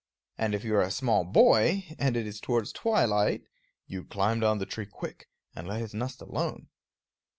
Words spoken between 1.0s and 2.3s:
boy, and it